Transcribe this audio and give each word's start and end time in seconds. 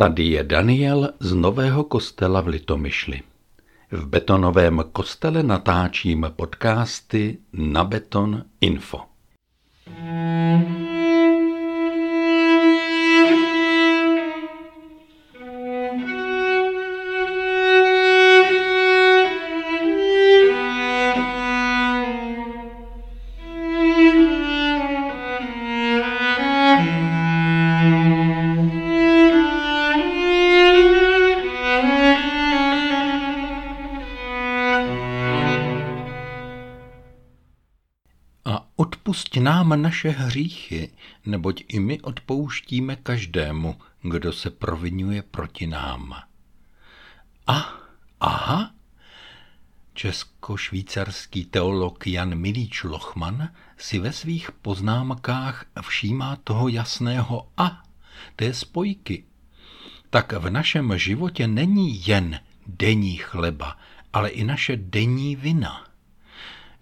Tady 0.00 0.24
je 0.24 0.44
Daniel 0.44 1.10
z 1.20 1.34
Nového 1.34 1.84
kostela 1.84 2.40
v 2.40 2.46
Litomyšli. 2.46 3.20
V 3.90 4.06
betonovém 4.06 4.84
kostele 4.92 5.42
natáčím 5.42 6.26
podcasty 6.36 7.38
na 7.52 7.84
Beton 7.84 8.44
Info. 8.60 8.98
Odpusť 38.80 39.36
nám 39.36 39.82
naše 39.82 40.08
hříchy, 40.08 40.90
neboť 41.26 41.64
i 41.68 41.80
my 41.80 42.00
odpouštíme 42.00 42.96
každému, 42.96 43.76
kdo 44.02 44.32
se 44.32 44.50
provinuje 44.50 45.22
proti 45.22 45.66
nám. 45.66 46.16
A, 47.46 47.72
aha, 48.20 48.72
Česko-švýcarský 49.94 51.44
teolog 51.44 52.06
Jan 52.06 52.34
Milíč 52.34 52.84
Lochman 52.84 53.52
si 53.76 53.98
ve 53.98 54.12
svých 54.12 54.52
poznámkách 54.52 55.64
všímá 55.80 56.36
toho 56.44 56.68
jasného 56.68 57.48
a, 57.56 57.84
té 58.36 58.54
spojky. 58.54 59.24
Tak 60.10 60.32
v 60.32 60.50
našem 60.50 60.98
životě 60.98 61.46
není 61.46 62.08
jen 62.08 62.40
denní 62.66 63.16
chleba, 63.16 63.76
ale 64.12 64.28
i 64.28 64.44
naše 64.44 64.76
denní 64.76 65.36
vina. 65.36 65.89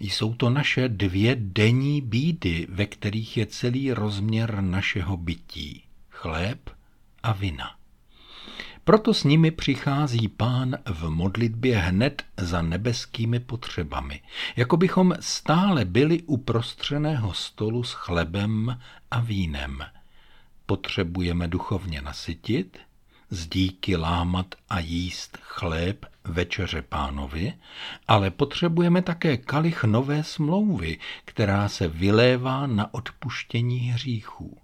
Jsou 0.00 0.34
to 0.34 0.50
naše 0.50 0.88
dvě 0.88 1.36
denní 1.38 2.00
bídy, 2.00 2.66
ve 2.70 2.86
kterých 2.86 3.36
je 3.36 3.46
celý 3.46 3.92
rozměr 3.92 4.60
našeho 4.60 5.16
bytí. 5.16 5.84
Chléb 6.10 6.70
a 7.22 7.32
vina. 7.32 7.78
Proto 8.84 9.14
s 9.14 9.24
nimi 9.24 9.50
přichází 9.50 10.28
pán 10.28 10.76
v 10.86 11.08
modlitbě 11.08 11.78
hned 11.78 12.22
za 12.36 12.62
nebeskými 12.62 13.40
potřebami, 13.40 14.20
jako 14.56 14.76
bychom 14.76 15.14
stále 15.20 15.84
byli 15.84 16.22
u 16.22 16.36
prostřeného 16.36 17.34
stolu 17.34 17.84
s 17.84 17.92
chlebem 17.92 18.78
a 19.10 19.20
vínem. 19.20 19.78
Potřebujeme 20.66 21.48
duchovně 21.48 22.02
nasytit, 22.02 22.78
z 23.30 23.46
díky 23.46 23.96
lámat 23.96 24.54
a 24.68 24.78
jíst 24.78 25.38
chléb 25.40 26.06
večeře 26.24 26.82
pánovi, 26.82 27.54
ale 28.08 28.30
potřebujeme 28.30 29.02
také 29.02 29.36
kalich 29.36 29.84
nové 29.84 30.24
smlouvy, 30.24 30.98
která 31.24 31.68
se 31.68 31.88
vylévá 31.88 32.66
na 32.66 32.94
odpuštění 32.94 33.78
hříchů. 33.78 34.58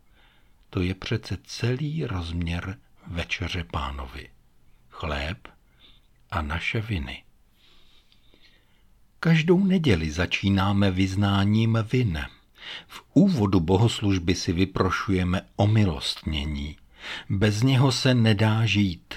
To 0.70 0.80
je 0.80 0.94
přece 0.94 1.38
celý 1.44 2.04
rozměr 2.04 2.78
večeře 3.06 3.64
pánovi. 3.64 4.28
Chléb 4.90 5.48
a 6.30 6.42
naše 6.42 6.80
viny. 6.80 7.22
Každou 9.20 9.64
neděli 9.64 10.10
začínáme 10.10 10.90
vyznáním 10.90 11.78
vin. 11.92 12.24
V 12.86 13.04
úvodu 13.14 13.60
bohoslužby 13.60 14.34
si 14.34 14.52
vyprošujeme 14.52 15.42
omilostnění. 15.56 16.76
Bez 17.30 17.62
něho 17.62 17.92
se 17.92 18.14
nedá 18.14 18.66
žít. 18.66 19.14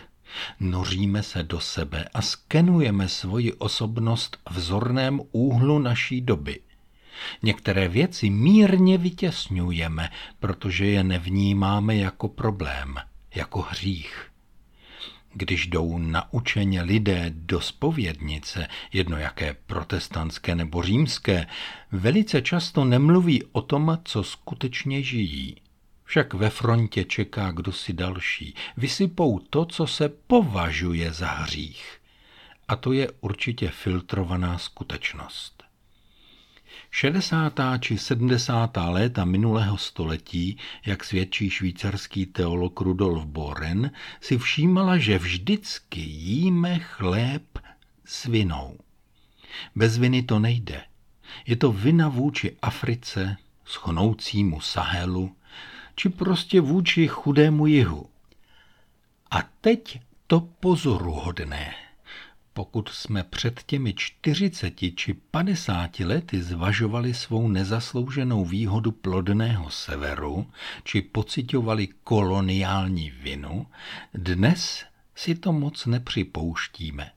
Noříme 0.60 1.24
se 1.24 1.44
do 1.44 1.60
sebe 1.60 2.06
a 2.14 2.22
skenujeme 2.22 3.08
svoji 3.08 3.54
osobnost 3.54 4.38
v 4.50 4.60
zorném 4.60 5.22
úhlu 5.32 5.80
naší 5.80 6.22
doby. 6.22 6.60
Některé 7.44 7.88
věci 7.88 8.30
mírně 8.30 8.98
vytěsňujeme, 8.98 10.10
protože 10.40 10.86
je 10.86 11.04
nevnímáme 11.04 11.96
jako 11.96 12.28
problém, 12.28 12.96
jako 13.36 13.62
hřích. 13.62 14.28
Když 15.34 15.68
jdou 15.68 15.98
naučeně 15.98 16.82
lidé 16.82 17.26
do 17.36 17.62
spovědnice, 17.62 18.68
jedno 18.94 19.18
jaké 19.18 19.56
protestantské 19.66 20.56
nebo 20.56 20.84
římské, 20.84 21.48
velice 21.92 22.42
často 22.42 22.86
nemluví 22.86 23.44
o 23.52 23.62
tom, 23.62 24.00
co 24.04 24.24
skutečně 24.24 25.04
žijí. 25.04 25.56
Však 26.08 26.34
ve 26.34 26.50
frontě 26.50 27.04
čeká 27.04 27.52
kdo 27.52 27.72
si 27.72 27.94
další. 27.94 28.56
Vysypou 28.78 29.40
to, 29.40 29.66
co 29.66 29.88
se 29.88 30.10
považuje 30.10 31.14
za 31.14 31.28
hřích. 31.28 31.98
A 32.68 32.76
to 32.76 32.94
je 32.94 33.12
určitě 33.12 33.70
filtrovaná 33.70 34.58
skutečnost. 34.58 35.64
60. 36.92 37.60
či 37.80 37.98
70. 37.98 38.78
léta 38.78 39.26
minulého 39.26 39.78
století, 39.78 40.58
jak 40.86 41.04
svědčí 41.04 41.50
švýcarský 41.50 42.26
teolog 42.26 42.82
Rudolf 42.82 43.26
Boren, 43.26 43.92
si 44.22 44.38
všímala, 44.38 44.98
že 44.98 45.20
vždycky 45.20 46.00
jíme 46.00 46.80
chléb 46.80 47.60
s 48.06 48.26
vinou. 48.26 48.78
Bez 49.76 49.98
viny 49.98 50.24
to 50.24 50.40
nejde. 50.40 50.84
Je 51.46 51.56
to 51.56 51.72
vina 51.72 52.10
vůči 52.10 52.58
Africe, 52.62 53.38
schonoucímu 53.66 54.62
Sahelu, 54.62 55.36
či 55.98 56.10
prostě 56.10 56.62
vůči 56.62 57.08
chudému 57.08 57.68
jihu. 57.68 58.10
A 59.32 59.42
teď 59.62 60.02
to 60.28 60.40
pozoruhodné. 60.40 61.74
Pokud 62.54 62.90
jsme 62.90 63.24
před 63.24 63.64
těmi 63.64 63.94
40 63.94 64.74
či 64.96 65.14
50 65.14 66.00
lety 66.00 66.44
zvažovali 66.44 67.14
svou 67.14 67.48
nezaslouženou 67.48 68.46
výhodu 68.46 68.92
plodného 68.92 69.70
severu, 69.70 70.52
či 70.84 71.02
pocitovali 71.02 71.88
koloniální 71.88 73.12
vinu, 73.12 73.68
dnes 74.14 74.86
si 75.16 75.36
to 75.36 75.54
moc 75.54 75.86
nepřipouštíme. 75.86 77.12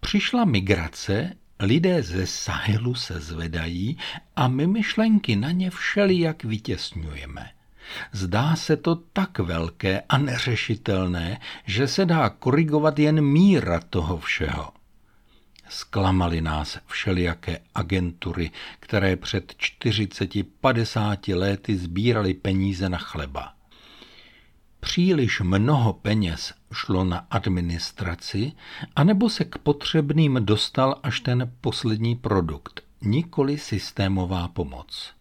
Přišla 0.00 0.44
migrace 0.44 1.36
Lidé 1.60 2.02
ze 2.02 2.26
Sahelu 2.26 2.94
se 2.94 3.20
zvedají 3.20 3.98
a 4.36 4.48
my 4.48 4.66
myšlenky 4.66 5.36
na 5.36 5.50
ně 5.50 5.70
všelijak 5.70 6.44
vytěsňujeme. 6.44 7.50
Zdá 8.12 8.56
se 8.56 8.76
to 8.76 8.94
tak 8.94 9.38
velké 9.38 10.00
a 10.08 10.18
neřešitelné, 10.18 11.40
že 11.64 11.88
se 11.88 12.06
dá 12.06 12.28
korigovat 12.28 12.98
jen 12.98 13.20
míra 13.20 13.80
toho 13.80 14.18
všeho. 14.18 14.72
Sklamali 15.68 16.40
nás 16.40 16.78
všelijaké 16.86 17.58
agentury, 17.74 18.50
které 18.80 19.16
před 19.16 19.52
40-50 19.52 21.38
lety 21.38 21.76
sbírali 21.76 22.34
peníze 22.34 22.88
na 22.88 22.98
chleba. 22.98 23.57
Příliš 24.80 25.40
mnoho 25.40 25.92
peněz 25.92 26.54
šlo 26.72 27.04
na 27.04 27.18
administraci, 27.30 28.52
anebo 28.96 29.30
se 29.30 29.44
k 29.44 29.58
potřebným 29.58 30.38
dostal 30.40 31.00
až 31.02 31.20
ten 31.20 31.52
poslední 31.60 32.16
produkt, 32.16 32.80
nikoli 33.00 33.58
systémová 33.58 34.48
pomoc. 34.48 35.14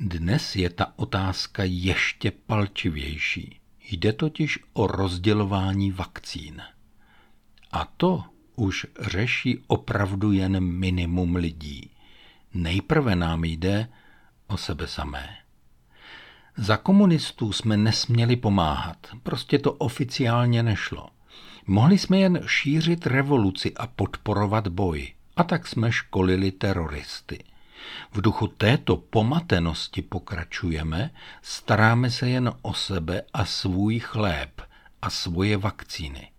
Dnes 0.00 0.56
je 0.56 0.70
ta 0.70 0.92
otázka 0.96 1.62
ještě 1.64 2.30
palčivější. 2.30 3.60
Jde 3.90 4.12
totiž 4.12 4.58
o 4.72 4.86
rozdělování 4.86 5.92
vakcín. 5.92 6.62
A 7.72 7.84
to 7.84 8.24
už 8.56 8.86
řeší 9.00 9.58
opravdu 9.66 10.32
jen 10.32 10.60
minimum 10.60 11.36
lidí. 11.36 11.90
Nejprve 12.54 13.16
nám 13.16 13.44
jde 13.44 13.88
o 14.46 14.56
sebe 14.56 14.86
samé. 14.86 15.36
Za 16.60 16.76
komunistů 16.76 17.52
jsme 17.52 17.76
nesměli 17.76 18.36
pomáhat, 18.36 18.96
prostě 19.22 19.58
to 19.58 19.72
oficiálně 19.72 20.62
nešlo. 20.62 21.08
Mohli 21.66 21.98
jsme 21.98 22.18
jen 22.18 22.40
šířit 22.46 23.06
revoluci 23.06 23.74
a 23.74 23.86
podporovat 23.86 24.68
boj, 24.68 25.12
a 25.36 25.44
tak 25.44 25.66
jsme 25.66 25.92
školili 25.92 26.52
teroristy. 26.52 27.44
V 28.12 28.20
duchu 28.20 28.46
této 28.46 28.96
pomatenosti 28.96 30.02
pokračujeme, 30.02 31.10
staráme 31.42 32.10
se 32.10 32.28
jen 32.28 32.52
o 32.62 32.74
sebe 32.74 33.22
a 33.32 33.44
svůj 33.44 33.98
chléb 33.98 34.62
a 35.02 35.10
svoje 35.10 35.56
vakcíny. 35.56 36.30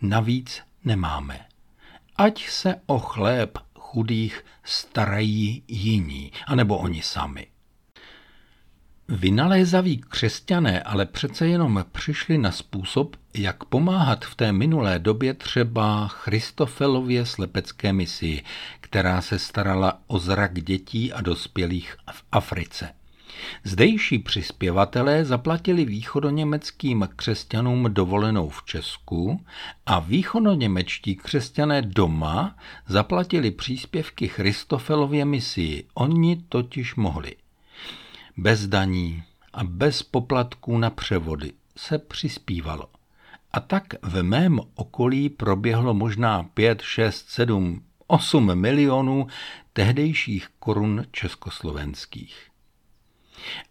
Navíc 0.00 0.62
nemáme. 0.84 1.46
Ať 2.16 2.48
se 2.48 2.74
o 2.86 2.98
chléb 2.98 3.58
chudých 3.78 4.44
starají 4.64 5.62
jiní, 5.68 6.32
anebo 6.46 6.78
oni 6.78 7.02
sami. 7.02 7.46
Vynalézaví 9.08 9.98
křesťané 10.08 10.82
ale 10.82 11.06
přece 11.06 11.46
jenom 11.46 11.84
přišli 11.92 12.38
na 12.38 12.52
způsob, 12.52 13.16
jak 13.34 13.64
pomáhat 13.64 14.24
v 14.24 14.34
té 14.34 14.52
minulé 14.52 14.98
době 14.98 15.34
třeba 15.34 16.08
Christofelově 16.08 17.26
slepecké 17.26 17.92
misii, 17.92 18.44
která 18.80 19.20
se 19.20 19.38
starala 19.38 20.00
o 20.06 20.18
zrak 20.18 20.60
dětí 20.60 21.12
a 21.12 21.20
dospělých 21.20 21.96
v 22.12 22.24
Africe. 22.32 22.88
Zdejší 23.64 24.18
přispěvatelé 24.18 25.24
zaplatili 25.24 25.84
východoněmeckým 25.84 27.08
křesťanům 27.16 27.86
dovolenou 27.88 28.48
v 28.48 28.62
Česku 28.64 29.44
a 29.86 29.98
východoněmečtí 29.98 31.16
křesťané 31.16 31.82
doma 31.82 32.56
zaplatili 32.86 33.50
příspěvky 33.50 34.28
Christofelově 34.28 35.24
misii. 35.24 35.84
Oni 35.94 36.42
totiž 36.48 36.94
mohli. 36.94 37.36
Bez 38.38 38.66
daní 38.66 39.24
a 39.52 39.64
bez 39.64 40.02
poplatků 40.02 40.78
na 40.78 40.90
převody 40.90 41.52
se 41.76 41.98
přispívalo. 41.98 42.90
A 43.52 43.60
tak 43.60 43.84
v 44.02 44.22
mém 44.22 44.60
okolí 44.74 45.28
proběhlo 45.28 45.94
možná 45.94 46.42
5, 46.42 46.82
6, 46.82 47.30
7, 47.30 47.82
8 48.06 48.54
milionů 48.54 49.26
tehdejších 49.72 50.48
korun 50.58 51.04
československých. 51.12 52.50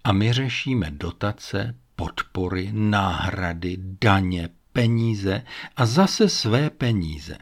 A 0.04 0.12
my 0.12 0.34
řešíme 0.34 0.92
dotace, 0.92 1.76
podpory, 1.96 2.70
náhrady, 2.72 3.78
daně, 4.02 4.50
peníze 4.74 5.44
a 5.76 5.86
zase 5.86 6.30
své 6.30 6.70
peníze. 6.70 7.38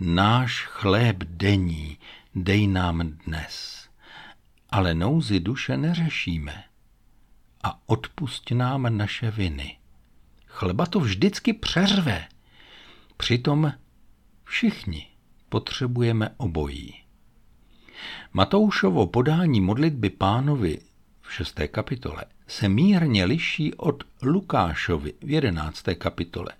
Náš 0.00 0.64
chléb 0.64 1.16
denní 1.16 1.98
dej 2.34 2.66
nám 2.66 3.00
dnes. 3.26 3.83
Ale 4.74 4.94
nouzy 4.94 5.40
duše 5.40 5.76
neřešíme. 5.76 6.64
A 7.64 7.80
odpust 7.86 8.50
nám 8.50 8.96
naše 8.96 9.30
viny. 9.30 9.78
Chleba 10.46 10.86
to 10.86 11.00
vždycky 11.00 11.52
přeřve. 11.52 12.24
Přitom 13.16 13.72
všichni 14.44 15.06
potřebujeme 15.48 16.30
obojí. 16.36 16.94
Matoušovo 18.32 19.06
podání 19.06 19.60
modlitby 19.60 20.10
pánovi 20.10 20.78
v 21.20 21.32
6. 21.34 21.60
kapitole 21.68 22.24
se 22.46 22.68
mírně 22.68 23.24
liší 23.24 23.74
od 23.74 24.04
Lukášovi 24.22 25.12
v 25.20 25.30
11. 25.30 25.84
kapitole. 25.98 26.52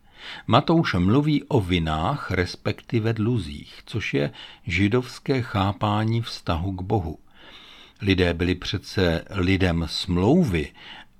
Matouš 0.47 0.95
mluví 0.95 1.45
o 1.45 1.61
vinách, 1.61 2.31
respektive 2.31 3.13
dluzích, 3.13 3.83
což 3.87 4.15
je 4.15 4.31
židovské 4.67 5.43
chápání 5.43 6.23
vztahu 6.23 6.73
k 6.73 6.83
Bohu. 6.83 7.24
Lidé 8.05 8.35
byli 8.35 8.55
přece 8.55 9.25
lidem 9.31 9.85
smlouvy 9.89 10.73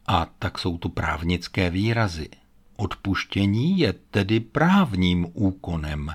a 0.07 0.27
tak 0.39 0.59
jsou 0.59 0.79
tu 0.79 0.89
právnické 0.89 1.71
výrazy. 1.71 2.29
Odpuštění 2.77 3.79
je 3.79 3.93
tedy 3.93 4.41
právním 4.41 5.27
úkonem. 5.33 6.15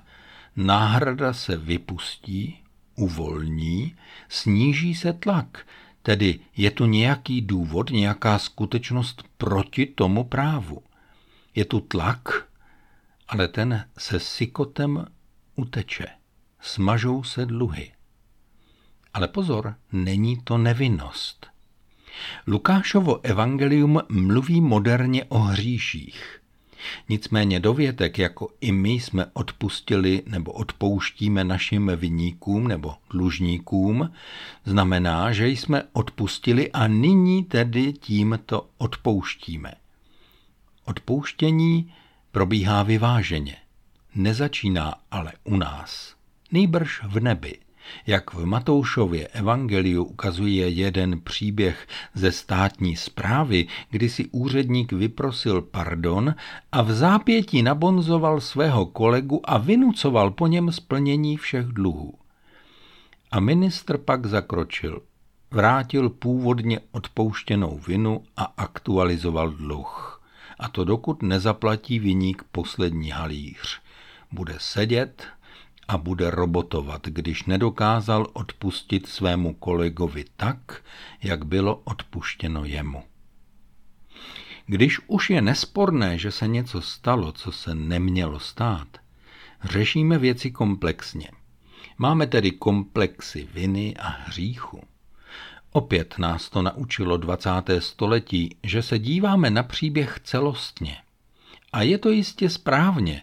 Náhrada 0.56 1.34
se 1.34 1.58
vypustí, 1.58 2.60
uvolní, 2.96 3.96
sníží 4.30 4.96
se 4.96 5.14
tlak, 5.14 5.66
Tedy 6.02 6.40
je 6.58 6.72
tu 6.72 6.86
nějaký 6.86 7.42
důvod, 7.42 7.90
nějaká 7.90 8.40
skutečnost 8.40 9.24
proti 9.38 9.86
tomu 9.86 10.24
právu. 10.24 10.84
Je 11.56 11.66
tu 11.66 11.80
tlak, 11.80 12.48
ale 13.28 13.48
ten 13.48 13.86
se 13.98 14.20
sykotem 14.20 15.06
uteče. 15.56 16.06
Smažou 16.60 17.24
se 17.24 17.46
dluhy. 17.46 17.92
Ale 19.14 19.28
pozor, 19.28 19.76
není 19.92 20.42
to 20.44 20.58
nevinnost. 20.58 21.48
Lukášovo 22.48 23.26
evangelium 23.26 24.02
mluví 24.10 24.62
moderně 24.62 25.26
o 25.26 25.40
hříších. 25.40 26.42
Nicméně 27.10 27.60
dovětek, 27.60 28.20
jako 28.20 28.50
i 28.62 28.72
my 28.72 28.90
jsme 28.90 29.26
odpustili 29.34 30.24
nebo 30.26 30.52
odpouštíme 30.52 31.44
našim 31.44 31.92
viníkům 31.96 32.68
nebo 32.68 32.96
dlužníkům, 33.12 34.12
znamená, 34.66 35.32
že 35.32 35.48
jsme 35.48 35.84
odpustili 35.94 36.72
a 36.72 36.88
nyní 36.88 37.44
tedy 37.44 37.94
tímto 37.94 38.70
odpouštíme. 38.78 39.74
Odpouštění 40.86 41.94
probíhá 42.32 42.84
vyváženě. 42.84 43.56
Nezačíná 44.16 44.96
ale 45.12 45.34
u 45.44 45.58
nás, 45.58 46.16
nejbrž 46.52 47.02
v 47.04 47.20
nebi– 47.20 47.60
jak 48.08 48.34
v 48.34 48.46
Matoušově 48.46 49.28
evangeliu 49.28 50.04
ukazuje 50.04 50.70
jeden 50.70 51.22
příběh 51.22 51.88
ze 52.14 52.32
státní 52.32 52.96
zprávy, 52.96 53.68
kdy 53.90 54.10
si 54.10 54.26
úředník 54.32 54.92
vyprosil 54.92 55.62
pardon 55.62 56.36
a 56.72 56.82
v 56.82 56.92
zápětí 56.92 57.64
nabonzoval 57.64 58.42
svého 58.42 58.86
kolegu 58.86 59.42
a 59.44 59.58
vynucoval 59.58 60.32
po 60.32 60.48
něm 60.48 60.72
splnění 60.72 61.38
všech 61.38 61.66
dluhů. 61.66 62.14
A 63.32 63.40
ministr 63.40 63.98
pak 63.98 64.26
zakročil, 64.26 65.02
vrátil 65.52 66.10
původně 66.10 66.80
odpouštěnou 66.92 67.78
vinu 67.88 68.24
a 68.38 68.44
aktualizoval 68.44 69.52
dluh. 69.52 70.22
A 70.60 70.70
to 70.70 70.84
dokud 70.84 71.24
nezaplatí 71.24 72.00
viník 72.00 72.44
poslední 72.52 73.10
halíř. 73.10 73.82
Bude 74.32 74.56
sedět 74.58 75.24
a 75.90 75.98
bude 75.98 76.32
robotovat, 76.32 77.08
když 77.08 77.44
nedokázal 77.44 78.28
odpustit 78.34 79.08
svému 79.08 79.54
kolegovi 79.54 80.26
tak, 80.36 80.84
jak 81.24 81.46
bylo 81.46 81.76
odpuštěno 81.76 82.66
jemu. 82.66 83.04
Když 84.66 85.00
už 85.08 85.30
je 85.30 85.42
nesporné, 85.42 86.18
že 86.18 86.32
se 86.32 86.48
něco 86.48 86.82
stalo, 86.82 87.32
co 87.32 87.52
se 87.52 87.76
nemělo 87.76 88.40
stát, 88.40 88.88
řešíme 89.64 90.18
věci 90.18 90.52
komplexně. 90.52 91.32
Máme 91.98 92.28
tedy 92.28 92.52
komplexy 92.52 93.48
viny 93.54 93.96
a 94.00 94.08
hříchu. 94.08 94.82
Opět 95.72 96.16
nás 96.18 96.50
to 96.50 96.62
naučilo 96.62 97.18
20. 97.18 97.50
století, 97.80 98.58
že 98.64 98.82
se 98.82 99.00
díváme 99.00 99.50
na 99.50 99.64
příběh 99.64 100.20
celostně. 100.24 100.98
A 101.74 101.82
je 101.82 101.98
to 101.98 102.10
jistě 102.10 102.50
správně, 102.50 103.22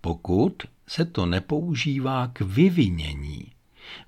pokud 0.00 0.62
se 0.88 1.04
to 1.04 1.26
nepoužívá 1.26 2.26
k 2.32 2.40
vyvinění. 2.40 3.52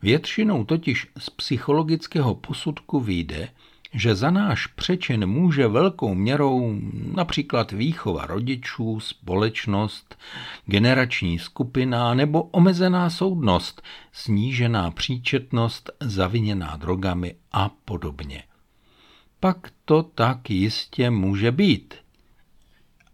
Většinou 0.02 0.64
totiž 0.64 1.06
z 1.18 1.30
psychologického 1.30 2.34
posudku 2.34 3.00
vyjde, 3.00 3.48
že 3.92 4.14
za 4.14 4.30
náš 4.30 4.66
přečin 4.66 5.26
může 5.26 5.68
velkou 5.68 6.14
měrou 6.14 6.80
například 7.14 7.72
výchova 7.72 8.26
rodičů, 8.26 9.00
společnost, 9.00 10.18
generační 10.66 11.38
skupina 11.38 12.14
nebo 12.14 12.42
omezená 12.42 13.10
soudnost, 13.10 13.82
snížená 14.12 14.90
příčetnost, 14.90 15.90
zaviněná 16.00 16.76
drogami 16.76 17.34
a 17.52 17.68
podobně. 17.84 18.42
Pak 19.40 19.72
to 19.84 20.02
tak 20.02 20.50
jistě 20.50 21.10
může 21.10 21.52
být– 21.52 21.94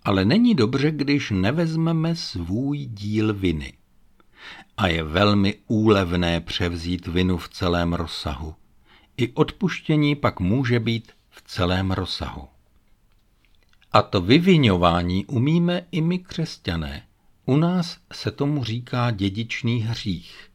ale 0.05 0.25
není 0.25 0.55
dobře, 0.55 0.91
když 0.91 1.31
nevezmeme 1.31 2.17
svůj 2.17 2.87
díl 2.87 3.35
viny. 3.35 3.73
A 4.77 4.87
je 4.87 5.03
velmi 5.03 5.55
úlevné 5.67 6.41
převzít 6.41 7.07
vinu 7.07 7.37
v 7.39 7.49
celém 7.49 7.93
rozsahu. 7.93 8.55
I 9.17 9.33
odpuštění 9.33 10.15
pak 10.17 10.41
může 10.41 10.81
být 10.81 11.13
v 11.31 11.43
celém 11.43 11.91
rozsahu. 11.91 12.49
A 13.93 14.03
to 14.03 14.21
vyvinování 14.21 15.27
umíme 15.27 15.87
i 15.93 16.01
my 16.01 16.19
křesťané. 16.19 17.03
U 17.47 17.57
nás 17.57 17.99
se 18.13 18.31
tomu 18.31 18.65
říká 18.65 19.11
dědičný 19.11 19.81
hřích. 19.81 20.51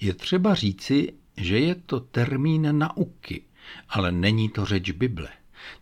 Je 0.00 0.14
třeba 0.14 0.54
říci, 0.54 1.12
že 1.36 1.58
je 1.58 1.74
to 1.74 2.00
termín 2.00 2.78
nauky, 2.78 3.42
ale 3.88 4.12
není 4.12 4.48
to 4.48 4.64
řeč 4.64 4.90
Bible. 4.90 5.28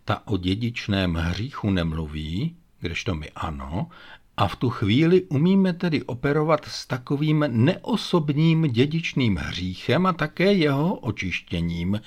Ta 0.05 0.27
o 0.27 0.37
dědičném 0.37 1.13
hříchu 1.15 1.69
nemluví, 1.69 2.55
kdežto 2.81 3.15
my 3.15 3.29
ano, 3.35 3.89
a 4.37 4.47
v 4.47 4.55
tu 4.55 4.69
chvíli 4.69 5.21
umíme 5.21 5.73
tedy 5.73 6.03
operovat 6.03 6.65
s 6.65 6.87
takovým 6.87 7.45
neosobním 7.47 8.61
dědičným 8.61 9.37
hříchem 9.37 10.05
a 10.05 10.13
také 10.13 10.53
jeho 10.53 10.95
očištěním, 10.95 12.01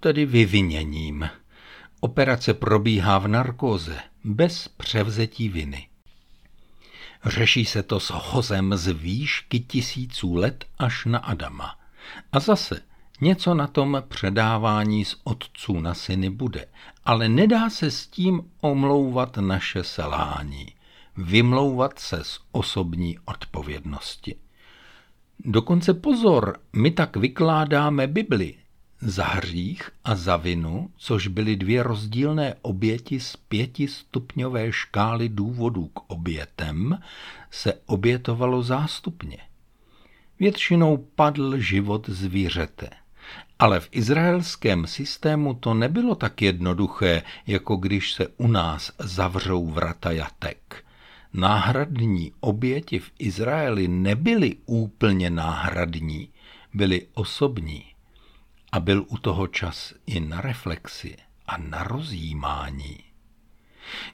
tedy 0.00 0.26
vyviněním. 0.26 1.28
Operace 2.00 2.54
probíhá 2.54 3.18
v 3.18 3.28
narkóze, 3.28 3.98
bez 4.24 4.68
převzetí 4.68 5.48
viny. 5.48 5.88
Řeší 7.24 7.64
se 7.64 7.82
to 7.82 8.00
s 8.00 8.12
hozem 8.14 8.76
z 8.76 8.92
výšky 8.92 9.60
tisíců 9.60 10.34
let 10.34 10.64
až 10.78 11.04
na 11.04 11.18
Adama. 11.18 11.76
A 12.32 12.40
zase 12.40 12.80
Něco 13.22 13.54
na 13.54 13.66
tom 13.66 14.02
předávání 14.08 15.04
z 15.04 15.16
otců 15.24 15.80
na 15.80 15.94
syny 15.94 16.30
bude, 16.30 16.66
ale 17.04 17.28
nedá 17.28 17.70
se 17.70 17.90
s 17.90 18.06
tím 18.06 18.42
omlouvat 18.60 19.36
naše 19.36 19.84
selhání, 19.84 20.66
vymlouvat 21.16 21.98
se 21.98 22.24
z 22.24 22.40
osobní 22.52 23.18
odpovědnosti. 23.24 24.36
Dokonce 25.38 25.94
pozor, 25.94 26.58
my 26.72 26.90
tak 26.90 27.16
vykládáme 27.16 28.06
Bibli. 28.06 28.54
Za 29.00 29.24
hřích 29.24 29.90
a 30.04 30.14
za 30.14 30.36
vinu, 30.36 30.90
což 30.96 31.26
byly 31.26 31.56
dvě 31.56 31.82
rozdílné 31.82 32.54
oběti 32.62 33.20
z 33.20 33.36
pětistupňové 33.36 34.72
škály 34.72 35.28
důvodů 35.28 35.86
k 35.86 36.10
obětem, 36.10 36.98
se 37.50 37.72
obětovalo 37.86 38.62
zástupně. 38.62 39.38
Většinou 40.38 40.96
padl 40.96 41.58
život 41.58 42.08
zvířete– 42.08 42.90
Ale 43.58 43.80
v 43.80 43.88
izraelském 43.92 44.86
systému 44.86 45.54
to 45.54 45.74
nebylo 45.74 46.14
tak 46.14 46.42
jednoduché, 46.42 47.22
jako 47.46 47.76
když 47.76 48.12
se 48.12 48.26
u 48.36 48.48
nás 48.48 48.92
zavřou 48.98 49.66
vrata 49.66 50.10
jatek. 50.10 50.84
Náhradní 51.32 52.32
oběti 52.40 52.98
v 52.98 53.10
Izraeli 53.18 53.88
nebyly 53.88 54.56
úplně 54.66 55.30
náhradní, 55.30 56.28
byly 56.74 57.06
osobní. 57.14 57.84
A 58.72 58.80
byl 58.80 59.04
u 59.08 59.18
toho 59.18 59.46
čas 59.46 59.94
i 60.06 60.20
na 60.20 60.40
reflexi 60.40 61.16
a 61.46 61.56
na 61.56 61.84
rozjímání. 61.84 62.98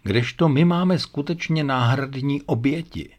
Kdežto 0.02 0.49
my 0.49 0.64
máme 0.64 0.99
skutečně 0.99 1.64
náhradní 1.64 2.42
oběti, 2.42 3.11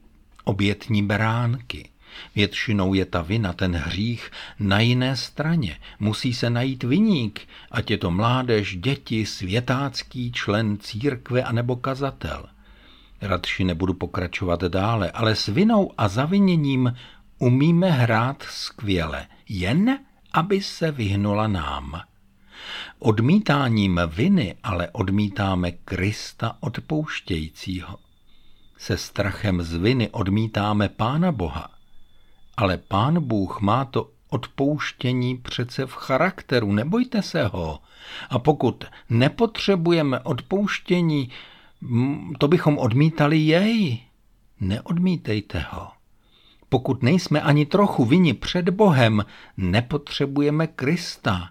obětní 0.43 1.03
beránky. 1.03 1.89
Většinou 2.35 2.93
je 2.93 3.05
ta 3.05 3.21
vina, 3.21 3.53
ten 3.53 3.75
hřích 3.75 4.31
na 4.59 4.79
jiné 4.79 5.15
straně. 5.15 5.79
Musí 5.99 6.33
se 6.33 6.49
najít 6.49 6.83
viník, 6.83 7.47
ať 7.71 7.91
je 7.91 7.97
to 7.97 8.11
mládež, 8.11 8.75
děti, 8.75 9.25
světácký 9.25 10.31
člen 10.31 10.77
církve 10.77 11.43
anebo 11.43 11.75
kazatel. 11.75 12.45
Radši 13.21 13.63
nebudu 13.63 13.93
pokračovat 13.93 14.63
dále, 14.63 15.11
ale 15.11 15.35
s 15.35 15.47
vinou 15.47 15.91
a 15.97 16.07
zaviněním 16.07 16.93
umíme 17.39 17.91
hrát 17.91 18.43
skvěle, 18.43 19.27
jen 19.49 19.99
aby 20.33 20.61
se 20.61 20.91
vyhnula 20.91 21.47
nám. 21.47 22.01
Odmítáním 22.99 24.01
viny 24.07 24.55
ale 24.63 24.89
odmítáme 24.91 25.71
Krista 25.71 26.57
odpouštějícího. 26.59 27.97
Se 28.77 28.97
strachem 28.97 29.61
z 29.61 29.75
viny 29.75 30.09
odmítáme 30.09 30.89
Pána 30.89 31.31
Boha. 31.31 31.76
Ale 32.57 32.77
Pán 32.77 33.23
Bůh 33.23 33.61
má 33.61 33.85
to 33.85 34.11
odpouštění 34.29 35.37
přece 35.37 35.85
v 35.85 35.91
charakteru, 35.91 36.71
nebojte 36.71 37.21
se 37.21 37.47
ho. 37.47 37.79
A 38.29 38.39
pokud 38.39 38.83
nepotřebujeme 39.09 40.19
odpouštění, 40.19 41.29
to 42.39 42.47
bychom 42.47 42.77
odmítali 42.77 43.37
jej. 43.37 43.99
Neodmítejte 44.59 45.65
ho. 45.69 45.91
Pokud 46.69 47.03
nejsme 47.03 47.41
ani 47.41 47.65
trochu 47.65 48.05
vini 48.05 48.33
před 48.33 48.69
Bohem, 48.69 49.25
nepotřebujeme 49.57 50.67
Krista. 50.67 51.49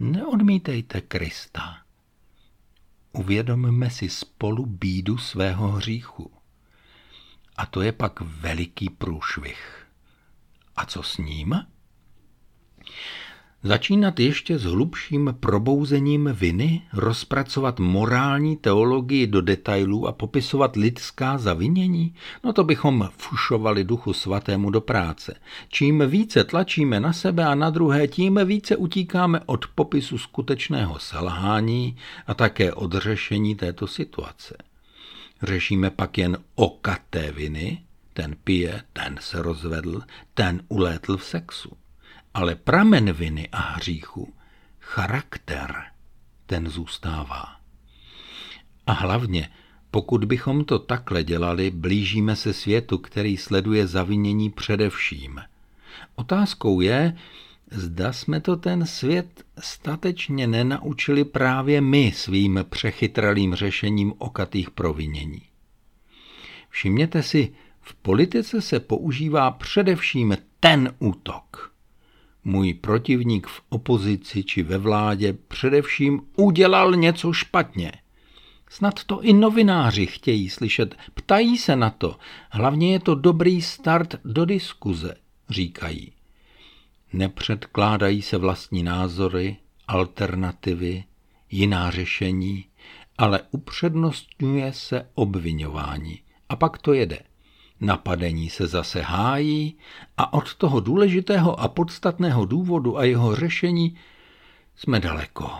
Neodmítejte 0.00 1.00
Krista. 1.00 1.76
Uvědomme 3.12 3.90
si 3.90 4.08
spolu 4.08 4.66
bídu 4.66 5.18
svého 5.18 5.68
hříchu. 5.68 6.30
A 7.56 7.66
to 7.66 7.82
je 7.82 7.92
pak 7.92 8.20
veliký 8.20 8.90
průšvih. 8.90 9.85
A 10.76 10.86
co 10.86 11.02
s 11.02 11.18
ním? 11.18 11.54
Začínat 13.62 14.20
ještě 14.20 14.58
s 14.58 14.64
hlubším 14.64 15.36
probouzením 15.40 16.30
viny, 16.32 16.82
rozpracovat 16.92 17.80
morální 17.80 18.56
teologii 18.56 19.26
do 19.26 19.40
detailů 19.40 20.08
a 20.08 20.12
popisovat 20.12 20.76
lidská 20.76 21.38
zavinění? 21.38 22.14
No 22.44 22.52
to 22.52 22.64
bychom 22.64 23.08
fušovali 23.16 23.84
duchu 23.84 24.12
svatému 24.12 24.70
do 24.70 24.80
práce. 24.80 25.34
Čím 25.68 26.02
více 26.06 26.44
tlačíme 26.44 27.00
na 27.00 27.12
sebe 27.12 27.44
a 27.44 27.54
na 27.54 27.70
druhé, 27.70 28.08
tím 28.08 28.40
více 28.44 28.76
utíkáme 28.76 29.40
od 29.46 29.66
popisu 29.66 30.18
skutečného 30.18 30.98
selhání 30.98 31.96
a 32.26 32.34
také 32.34 32.72
od 32.72 32.94
řešení 32.94 33.54
této 33.54 33.86
situace. 33.86 34.56
Řešíme 35.42 35.90
pak 35.90 36.18
jen 36.18 36.38
okaté 36.54 37.32
viny, 37.32 37.85
ten 38.16 38.36
pije, 38.44 38.82
ten 38.92 39.18
se 39.20 39.42
rozvedl, 39.42 40.02
ten 40.34 40.62
ulétl 40.68 41.16
v 41.16 41.24
sexu 41.24 41.76
ale 42.36 42.54
pramen 42.54 43.12
viny 43.12 43.48
a 43.52 43.60
hříchu, 43.60 44.32
charakter, 44.80 45.74
ten 46.46 46.68
zůstává. 46.68 47.44
A 48.86 48.92
hlavně, 48.92 49.48
pokud 49.90 50.24
bychom 50.24 50.64
to 50.64 50.78
takhle 50.78 51.24
dělali, 51.24 51.70
blížíme 51.70 52.36
se 52.36 52.52
světu, 52.52 52.98
který 52.98 53.36
sleduje 53.36 53.86
zavinění 53.86 54.50
především. 54.50 55.40
Otázkou 56.14 56.80
je, 56.80 57.16
zda 57.70 58.12
jsme 58.12 58.40
to 58.40 58.56
ten 58.56 58.86
svět 58.86 59.44
statečně 59.58 60.46
nenaučili 60.46 61.24
právě 61.24 61.80
my 61.80 62.12
svým 62.12 62.64
přechytralým 62.68 63.54
řešením 63.54 64.12
okatých 64.18 64.70
provinění. 64.70 65.42
Všimněte 66.70 67.22
si, 67.22 67.54
v 67.86 67.94
politice 67.94 68.62
se 68.62 68.80
používá 68.80 69.50
především 69.50 70.36
ten 70.60 70.94
útok– 70.98 71.72
můj 72.46 72.74
protivník 72.74 73.46
v 73.46 73.62
opozici 73.68 74.44
či 74.44 74.62
ve 74.62 74.78
vládě 74.78 75.32
především 75.32 76.22
udělal 76.36 76.96
něco 76.96 77.32
špatně. 77.32 77.92
Snad 78.70 79.04
to 79.04 79.20
i 79.20 79.32
novináři 79.32 80.06
chtějí 80.06 80.50
slyšet, 80.50 80.94
ptají 81.14 81.58
se 81.58 81.76
na 81.76 81.90
to. 81.90 82.16
Hlavně 82.50 82.92
je 82.92 83.00
to 83.00 83.14
dobrý 83.14 83.62
start 83.62 84.14
do 84.24 84.44
diskuze, 84.44 85.14
říkají. 85.50 86.12
Nepředkládají 87.12 88.22
se 88.22 88.38
vlastní 88.38 88.82
názory, 88.82 89.56
alternativy, 89.88 91.04
jiná 91.50 91.90
řešení, 91.90 92.64
ale 93.18 93.40
upřednostňuje 93.50 94.72
se 94.72 95.08
obvinování. 95.14 96.20
A 96.48 96.56
pak 96.56 96.78
to 96.78 96.92
jede. 96.92 97.18
Napadení 97.80 98.50
se 98.50 98.66
zase 98.66 99.00
hájí 99.00 99.76
a 100.16 100.32
od 100.32 100.54
toho 100.54 100.80
důležitého 100.80 101.60
a 101.60 101.68
podstatného 101.68 102.44
důvodu 102.44 102.98
a 102.98 103.04
jeho 103.04 103.36
řešení 103.36 103.98
jsme 104.76 105.00
daleko. 105.00 105.50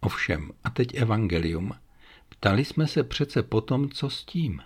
Ovšem, 0.00 0.50
a 0.64 0.70
teď 0.70 0.94
evangelium. 0.94 1.72
Ptali 2.28 2.64
jsme 2.64 2.86
se 2.86 3.04
přece 3.04 3.42
potom, 3.42 3.88
co 3.88 4.10
s 4.10 4.24
tím. 4.24 4.62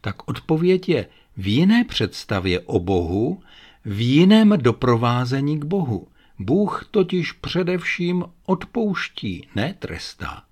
Tak 0.00 0.28
odpověď 0.28 0.88
je 0.88 1.08
v 1.36 1.46
jiné 1.46 1.84
představě 1.84 2.60
o 2.60 2.78
Bohu, 2.78 3.42
v 3.84 4.00
jiném 4.00 4.54
doprovázení 4.58 5.60
k 5.60 5.64
Bohu. 5.64 6.08
Bůh 6.38 6.88
totiž 6.90 7.32
především 7.32 8.24
odpouští, 8.46 9.48
ne 9.54 9.74
trestá. 9.78 10.47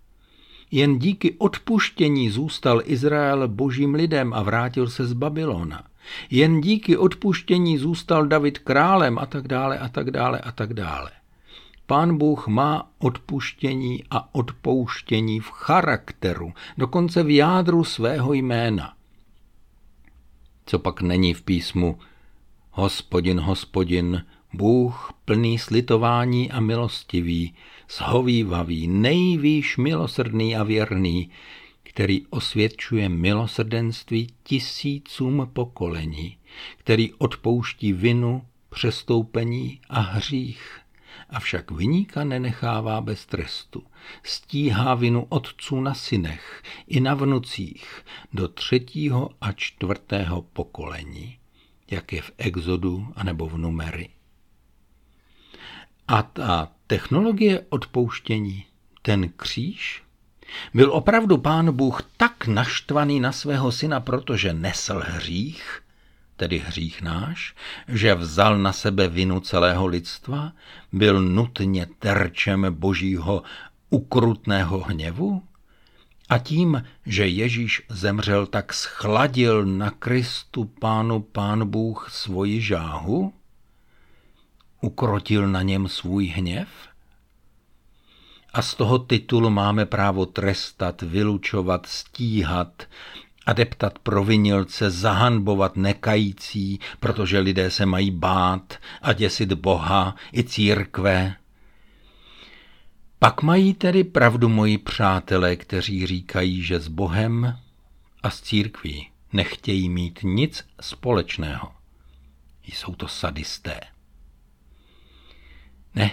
Jen 0.70 0.99
díky 0.99 1.35
odpuštění 1.38 2.30
zůstal 2.30 2.82
Izrael 2.85 3.49
božím 3.49 3.94
lidem 3.94 4.32
a 4.32 4.42
vrátil 4.42 4.88
se 4.88 5.06
z 5.06 5.12
Babylona. 5.12 5.85
Jen 6.30 6.61
díky 6.61 6.96
odpuštění 6.96 7.78
zůstal 7.78 8.26
David 8.26 8.58
králem 8.58 9.18
a 9.18 9.26
tak 9.26 9.49
dále 9.49 9.78
a 9.78 9.88
tak 9.88 10.11
dále 10.11 10.38
a 10.40 10.52
tak 10.52 10.75
dále. 10.75 11.11
Pán 11.87 12.18
Bůh 12.18 12.46
má 12.46 12.90
odpuštění 12.99 14.04
a 14.11 14.35
odpouštění 14.35 15.40
v 15.40 15.50
charakteru, 15.50 16.52
dokonce 16.78 17.23
v 17.23 17.37
jádru 17.37 17.85
svého 17.85 18.32
jména. 18.32 18.92
Co 20.66 20.78
pak 20.78 21.00
není 21.00 21.35
v 21.35 21.42
písmu 21.42 21.99
Hospodin, 22.70 23.40
hospodin, 23.40 24.25
Bůh 24.56 25.12
plný 25.25 25.58
slitování 25.58 26.50
a 26.50 26.60
milostivý, 26.60 27.54
shovívavý, 27.90 28.88
nejvýš 28.88 29.76
milosrdný 29.76 30.56
a 30.56 30.62
věrný, 30.62 31.30
který 31.82 32.26
osvědčuje 32.26 33.08
milosrdenství 33.08 34.26
tisícům 34.42 35.50
pokolení, 35.52 36.36
který 36.76 37.12
odpouští 37.12 37.92
vinu, 37.92 38.42
přestoupení 38.70 39.80
a 39.88 40.00
hřích. 40.00 40.78
Avšak 41.30 41.70
vyníka 41.70 42.25
nenechává 42.25 43.00
bez 43.00 43.26
trestu. 43.26 43.82
Stíhá 44.22 44.94
vinu 44.94 45.26
otců 45.28 45.80
na 45.80 45.94
synech 45.94 46.62
i 46.86 47.00
na 47.00 47.14
vnucích 47.14 48.04
do 48.32 48.48
třetího 48.48 49.30
a 49.40 49.52
čtvrtého 49.52 50.42
pokolení, 50.42 51.38
jak 51.90 52.12
je 52.12 52.22
v 52.22 52.32
Exodu 52.38 53.06
anebo 53.16 53.46
v 53.46 53.58
Numery. 53.58 54.15
A 56.08 56.22
ta 56.22 56.68
technologie 56.86 57.66
odpouštění, 57.68 58.66
ten 59.02 59.28
kříž, 59.28 60.02
byl 60.75 60.92
opravdu 60.92 61.38
pán 61.38 61.72
Bůh 61.76 62.02
tak 62.16 62.46
naštvaný 62.46 63.20
na 63.20 63.32
svého 63.32 63.72
syna, 63.72 64.00
protože 64.00 64.52
nesl 64.52 65.02
hřích, 65.06 65.82
tedy 66.36 66.58
hřích 66.58 67.02
náš, 67.02 67.54
že 67.88 68.14
vzal 68.14 68.58
na 68.58 68.72
sebe 68.72 69.08
vinu 69.08 69.40
celého 69.40 69.86
lidstva, 69.86 70.52
byl 70.92 71.22
nutně 71.22 71.86
terčem 71.98 72.66
božího 72.70 73.42
ukrutného 73.90 74.80
hněvu? 74.80 75.42
A 76.28 76.38
tím, 76.38 76.84
že 77.06 77.26
Ježíš 77.26 77.82
zemřel, 77.88 78.46
tak 78.46 78.72
schladil 78.72 79.66
na 79.66 79.90
Kristu 79.90 80.64
pánu 80.64 81.20
pán 81.20 81.68
Bůh 81.70 82.08
svoji 82.10 82.60
žáhu? 82.60 83.32
Ukrotil 84.80 85.49
na 85.49 85.62
něm 85.62 85.88
svůj 85.88 86.26
hněv? 86.26 86.68
A 88.52 88.62
z 88.62 88.75
toho 88.75 88.99
titulu 88.99 89.50
máme 89.50 89.87
právo 89.87 90.26
trestat, 90.26 91.02
vylučovat, 91.02 91.87
stíhat 91.87 92.87
adeptat 93.47 93.99
provinilce, 93.99 94.90
zahanbovat 94.90 95.76
nekající, 95.76 96.80
protože 97.00 97.38
lidé 97.38 97.71
se 97.71 97.87
mají 97.87 98.11
bát 98.11 98.78
a 99.02 99.12
děsit 99.12 99.52
Boha 99.52 100.14
i 100.33 100.45
církve. 100.45 101.37
Pak 103.18 103.42
mají 103.42 103.75
tedy 103.75 104.04
pravdu 104.04 104.49
moji 104.49 104.78
přátelé, 104.78 105.56
kteří 105.56 106.06
říkají, 106.06 106.62
že 106.62 106.80
s 106.80 106.88
Bohem 106.88 107.59
a 108.23 108.30
s 108.30 108.40
církví 108.40 109.11
nechtějí 109.33 109.88
mít 109.88 110.18
nic 110.23 110.64
společného. 110.80 111.73
Jsou 112.62 112.95
to 112.95 113.09
sadisté. 113.09 113.80
Ne, 115.96 116.10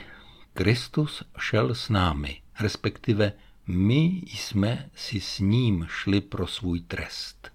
Kristus 0.53 1.23
šel 1.39 1.75
s 1.75 1.89
námi, 1.89 2.41
respektive 2.59 3.33
my 3.67 4.21
jsme 4.25 4.89
si 4.95 5.19
s 5.19 5.39
ním 5.39 5.85
šli 5.89 6.21
pro 6.21 6.47
svůj 6.47 6.81
trest. 6.81 7.51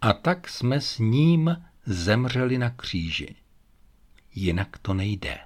A 0.00 0.12
tak 0.12 0.48
jsme 0.48 0.80
s 0.80 0.98
ním 0.98 1.56
zemřeli 1.86 2.58
na 2.58 2.70
kříži. 2.70 3.36
Jinak 4.34 4.78
to 4.78 4.94
nejde. 4.94 5.38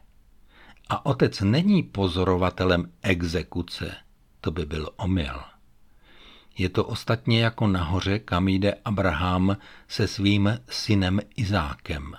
A 0.89 1.07
otec 1.07 1.41
není 1.41 1.83
pozorovatelem 1.83 2.93
exekuce, 3.03 3.97
to 4.41 4.51
by 4.51 4.67
byl 4.67 4.91
omyl. 4.97 5.41
Je 6.59 6.69
to 6.69 6.85
ostatně 6.85 7.45
jako 7.45 7.67
nahoře, 7.67 8.19
kam 8.19 8.49
jde 8.49 8.75
Abraham 8.85 9.57
se 9.89 10.09
svým 10.09 10.59
synem 10.71 11.21
Izákem. 11.37 12.15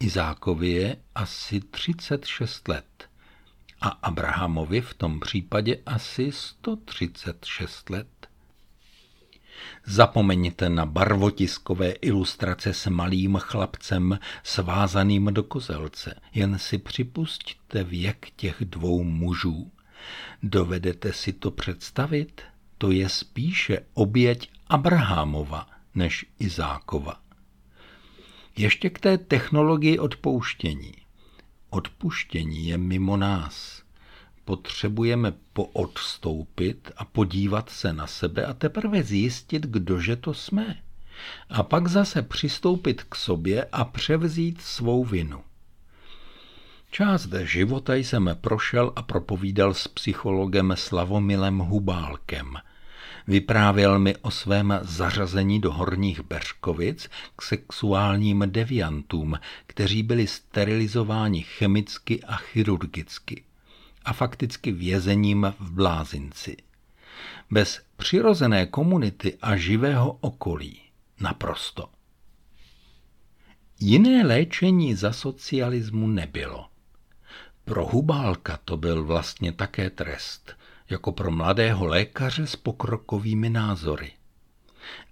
Izákovi 0.00 0.70
je 0.70 0.96
asi 1.14 1.60
36 1.60 2.68
let 2.68 3.08
a 3.80 3.88
Abrahamovi 3.88 4.80
v 4.80 4.94
tom 4.94 5.20
případě 5.20 5.78
asi 5.86 6.32
136 6.32 7.90
let. 7.90 8.06
Zapomeňte 9.84 10.68
na 10.68 10.86
barvotiskové 10.86 11.90
ilustrace 11.90 12.74
s 12.74 12.86
malým 12.86 13.36
chlapcem 13.36 14.18
svázaným 14.42 15.24
do 15.24 15.42
kozelce. 15.42 16.20
Jen 16.34 16.58
si 16.58 16.78
připusťte 16.78 17.84
věk 17.84 18.30
těch 18.36 18.56
dvou 18.60 19.04
mužů. 19.04 19.70
Dovedete 20.42 21.12
si 21.12 21.32
to 21.32 21.50
představit? 21.50 22.42
To 22.78 22.90
je 22.90 23.08
spíše 23.08 23.78
oběť 23.94 24.50
Abrahamova 24.68 25.66
než 25.94 26.26
Izákova. 26.38 27.19
Ještě 28.60 28.90
k 28.90 28.98
té 28.98 29.18
technologii 29.18 29.98
odpouštění. 29.98 30.92
Odpuštění 31.70 32.68
je 32.68 32.78
mimo 32.78 33.16
nás. 33.16 33.82
Potřebujeme 34.44 35.32
poodstoupit 35.52 36.92
a 36.96 37.04
podívat 37.04 37.70
se 37.70 37.92
na 37.92 38.06
sebe 38.06 38.46
a 38.46 38.54
teprve 38.54 39.02
zjistit, 39.02 39.66
kdože 39.66 40.16
to 40.16 40.34
jsme. 40.34 40.76
A 41.48 41.62
pak 41.62 41.88
zase 41.88 42.22
přistoupit 42.22 43.02
k 43.02 43.14
sobě 43.14 43.64
a 43.72 43.84
převzít 43.84 44.60
svou 44.60 45.04
vinu. 45.04 45.40
Část 46.90 47.28
života 47.42 47.94
jsem 47.94 48.30
prošel 48.40 48.92
a 48.96 49.02
propovídal 49.02 49.74
s 49.74 49.88
psychologem 49.88 50.74
Slavomilem 50.76 51.58
Hubálkem– 51.58 52.56
Vyprávěl 53.26 53.98
mi 53.98 54.16
o 54.16 54.30
svém 54.30 54.80
zařazení 54.82 55.60
do 55.60 55.72
Horních 55.72 56.20
Beřkovic 56.20 57.08
k 57.36 57.42
sexuálním 57.42 58.44
deviantům, 58.46 59.38
kteří 59.66 60.02
byli 60.02 60.26
sterilizováni 60.26 61.42
chemicky 61.42 62.22
a 62.22 62.36
chirurgicky 62.36 63.44
a 64.04 64.12
fakticky 64.12 64.72
vězením 64.72 65.54
v 65.58 65.72
blázinci. 65.72 66.56
Bez 67.50 67.80
přirozené 67.96 68.66
komunity 68.66 69.38
a 69.42 69.56
živého 69.56 70.18
okolí 70.20 70.80
naprosto. 71.20 71.88
Jiné 73.80 74.26
léčení 74.26 74.94
za 74.94 75.12
socialismu 75.12 76.06
nebylo. 76.06 76.66
Pro 77.64 77.86
Hubálka 77.86 78.58
to 78.64 78.76
byl 78.76 79.04
vlastně 79.04 79.52
také 79.52 79.90
trest– 79.90 80.52
jako 80.90 81.12
pro 81.12 81.30
mladého 81.30 81.86
lékaře 81.86 82.46
s 82.46 82.56
pokrokovými 82.56 83.50
názory. 83.50 84.12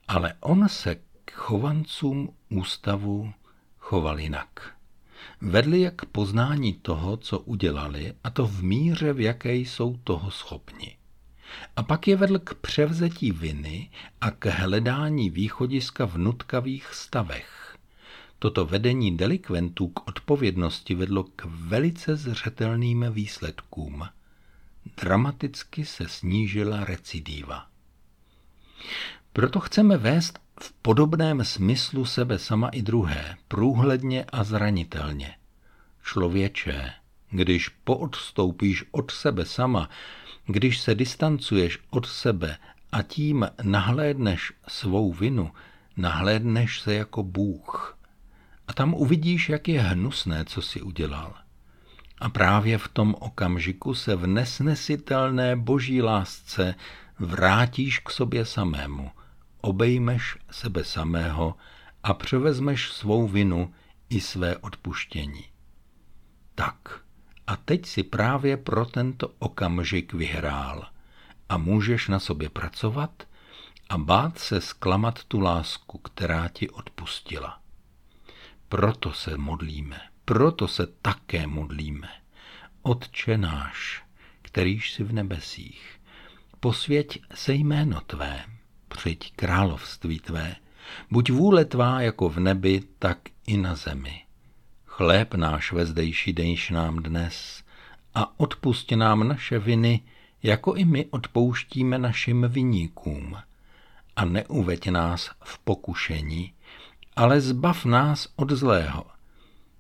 Ale 0.08 0.34
on 0.40 0.68
se 0.68 0.94
k 1.24 1.32
chovancům 1.32 2.34
ústavu 2.48 3.32
choval 3.78 4.20
jinak. 4.20 4.74
Vedli 5.40 5.80
jak 5.80 6.04
poznání 6.04 6.72
toho, 6.72 7.16
co 7.16 7.38
udělali, 7.38 8.14
a 8.24 8.30
to 8.30 8.46
v 8.46 8.62
míře, 8.62 9.12
v 9.12 9.20
jaké 9.20 9.54
jsou 9.54 9.96
toho 9.96 10.30
schopni. 10.30 10.96
A 11.76 11.82
pak 11.82 12.08
je 12.08 12.16
vedl 12.16 12.38
k 12.38 12.54
převzetí 12.54 13.32
viny 13.32 13.90
a 14.20 14.30
k 14.30 14.46
hledání 14.46 15.30
východiska 15.30 16.04
v 16.04 16.18
nutkavých 16.18 16.94
stavech. 16.94 17.76
Toto 18.38 18.66
vedení 18.66 19.16
delikventů 19.16 19.88
k 19.88 20.08
odpovědnosti 20.08 20.94
vedlo 20.94 21.24
k 21.24 21.44
velice 21.44 22.16
zřetelným 22.16 23.06
výsledkům– 23.10 24.08
dramaticky 25.00 25.84
se 25.84 26.08
snížila 26.08 26.84
recidiva. 26.84 27.66
Proto 29.32 29.60
chceme 29.60 29.96
vést 29.96 30.38
v 30.60 30.72
podobném 30.72 31.44
smyslu 31.44 32.04
sebe 32.04 32.38
sama 32.38 32.68
i 32.68 32.82
druhé, 32.82 33.36
průhledně 33.48 34.24
a 34.24 34.44
zranitelně. 34.44 35.34
Člověče, 36.04 36.92
když 37.30 37.68
poodstoupíš 37.68 38.84
od 38.90 39.10
sebe 39.10 39.44
sama, 39.44 39.90
když 40.46 40.80
se 40.80 40.94
distancuješ 40.94 41.78
od 41.90 42.06
sebe 42.06 42.56
a 42.92 43.02
tím 43.02 43.46
nahlédneš 43.62 44.52
svou 44.68 45.12
vinu, 45.12 45.52
nahlédneš 45.96 46.80
se 46.80 46.94
jako 46.94 47.22
Bůh. 47.22 47.98
A 48.68 48.72
tam 48.72 48.94
uvidíš, 48.94 49.48
jak 49.48 49.68
je 49.68 49.80
hnusné, 49.80 50.44
co 50.44 50.62
si 50.62 50.82
udělal. 50.82 51.47
A 52.20 52.28
právě 52.28 52.78
v 52.78 52.88
tom 52.88 53.14
okamžiku 53.20 53.94
se 53.94 54.16
v 54.16 54.26
nesnesitelné 54.26 55.56
boží 55.56 56.02
lásce 56.02 56.74
vrátíš 57.18 57.98
k 57.98 58.10
sobě 58.10 58.44
samému, 58.44 59.10
obejmeš 59.60 60.38
sebe 60.50 60.84
samého 60.84 61.54
a 62.02 62.14
převezmeš 62.14 62.92
svou 62.92 63.28
vinu 63.28 63.74
i 64.10 64.20
své 64.20 64.56
odpuštění. 64.56 65.44
Tak, 66.54 67.00
a 67.46 67.56
teď 67.56 67.86
si 67.86 68.02
právě 68.02 68.56
pro 68.56 68.84
tento 68.84 69.34
okamžik 69.38 70.12
vyhrál 70.12 70.86
a 71.48 71.58
můžeš 71.58 72.08
na 72.08 72.18
sobě 72.18 72.48
pracovat 72.48 73.22
a 73.88 73.98
bát 73.98 74.38
se 74.38 74.60
zklamat 74.60 75.24
tu 75.24 75.40
lásku, 75.40 75.98
která 75.98 76.48
ti 76.48 76.70
odpustila. 76.70 77.60
Proto 78.68 79.12
se 79.12 79.36
modlíme. 79.36 80.00
Proto 80.28 80.68
se 80.68 80.86
také 80.86 81.46
modlíme. 81.46 82.08
Otče 82.82 83.38
náš, 83.38 84.04
kterýž 84.42 84.92
jsi 84.92 85.04
v 85.04 85.12
nebesích, 85.12 86.00
posvěť 86.60 87.18
se 87.34 87.52
jméno 87.52 88.00
Tvé, 88.00 88.44
přijď 88.88 89.32
království 89.36 90.20
Tvé, 90.20 90.56
buď 91.10 91.30
vůle 91.30 91.64
Tvá 91.64 92.00
jako 92.00 92.28
v 92.28 92.40
nebi, 92.40 92.82
tak 92.98 93.18
i 93.46 93.56
na 93.56 93.74
zemi. 93.74 94.24
Chléb 94.86 95.34
náš 95.34 95.72
vezdejší 95.72 96.32
dejš 96.32 96.70
nám 96.70 96.96
dnes 96.96 97.64
a 98.14 98.40
odpust 98.40 98.90
nám 98.92 99.28
naše 99.28 99.58
viny, 99.58 100.00
jako 100.42 100.74
i 100.74 100.84
my 100.84 101.06
odpouštíme 101.06 101.98
našim 101.98 102.46
viníkům. 102.48 103.36
A 104.16 104.24
neuveď 104.24 104.88
nás 104.88 105.30
v 105.44 105.58
pokušení, 105.58 106.52
ale 107.16 107.40
zbav 107.40 107.84
nás 107.84 108.28
od 108.36 108.50
zlého, 108.50 109.17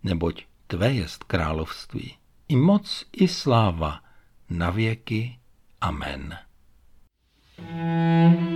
neboť 0.02 0.44
Tvé 0.68 0.92
jest 0.92 1.24
království, 1.24 2.14
i 2.48 2.56
moc, 2.56 3.04
i 3.12 3.28
sláva, 3.28 4.00
na 4.50 4.70
věky. 4.70 5.38
Amen. 5.80 6.38
you 7.58 8.47